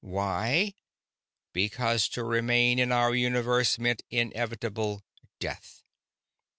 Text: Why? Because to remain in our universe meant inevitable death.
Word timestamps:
Why? 0.03 0.73
Because 1.53 2.09
to 2.09 2.23
remain 2.23 2.79
in 2.79 2.91
our 2.91 3.13
universe 3.13 3.77
meant 3.77 4.01
inevitable 4.09 5.03
death. 5.39 5.83